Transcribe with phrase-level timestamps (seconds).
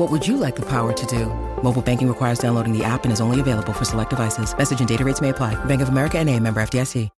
[0.00, 1.26] What would you like the power to do?
[1.62, 4.56] Mobile banking requires downloading the app and is only available for select devices.
[4.56, 5.62] Message and data rates may apply.
[5.66, 7.10] Bank of America and a member FDIC.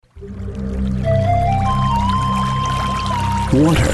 [3.55, 3.93] Water.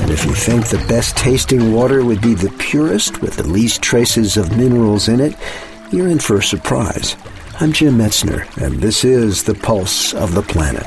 [0.00, 3.82] And if you think the best tasting water would be the purest with the least
[3.82, 5.34] traces of minerals in it,
[5.90, 7.16] you're in for a surprise.
[7.58, 10.86] I'm Jim Metzner, and this is The Pulse of the Planet.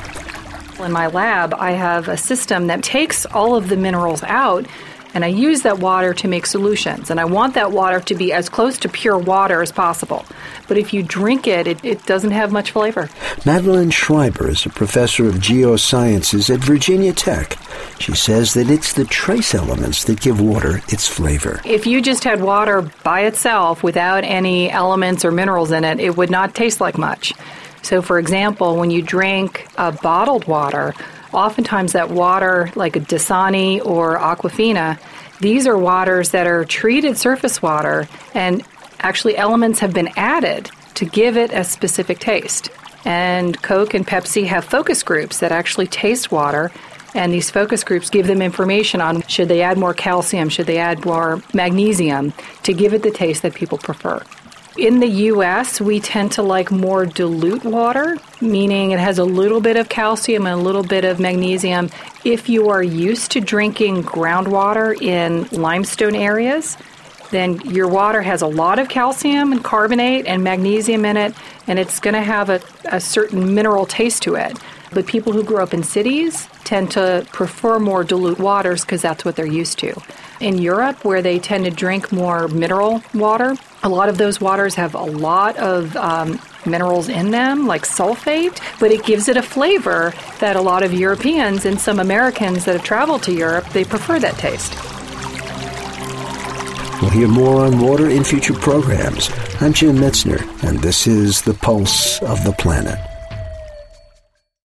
[0.79, 4.65] In my lab, I have a system that takes all of the minerals out
[5.13, 7.09] and I use that water to make solutions.
[7.09, 10.25] And I want that water to be as close to pure water as possible.
[10.67, 13.09] But if you drink it, it, it doesn't have much flavor.
[13.45, 17.57] Madeline Schreiber is a professor of geosciences at Virginia Tech.
[17.99, 21.61] She says that it's the trace elements that give water its flavor.
[21.65, 26.17] If you just had water by itself without any elements or minerals in it, it
[26.17, 27.33] would not taste like much.
[27.81, 30.93] So, for example, when you drink a bottled water,
[31.33, 34.99] oftentimes that water, like a Dasani or Aquafina,
[35.39, 38.63] these are waters that are treated surface water, and
[38.99, 42.69] actually elements have been added to give it a specific taste.
[43.05, 46.71] And Coke and Pepsi have focus groups that actually taste water,
[47.15, 50.77] and these focus groups give them information on should they add more calcium, should they
[50.77, 54.21] add more magnesium to give it the taste that people prefer.
[54.77, 59.59] In the US, we tend to like more dilute water, meaning it has a little
[59.59, 61.89] bit of calcium and a little bit of magnesium.
[62.23, 66.77] If you are used to drinking groundwater in limestone areas,
[67.31, 71.35] then your water has a lot of calcium and carbonate and magnesium in it,
[71.67, 74.57] and it's going to have a, a certain mineral taste to it.
[74.93, 79.25] But people who grow up in cities tend to prefer more dilute waters because that's
[79.25, 80.01] what they're used to.
[80.41, 84.73] In Europe, where they tend to drink more mineral water, a lot of those waters
[84.73, 89.43] have a lot of um, minerals in them, like sulfate, but it gives it a
[89.43, 93.85] flavor that a lot of Europeans and some Americans that have traveled to Europe, they
[93.85, 94.73] prefer that taste.
[97.03, 99.29] We'll hear more on water in future programs.
[99.59, 103.10] I'm Jim Metzner, and this is The Pulse of the Planet.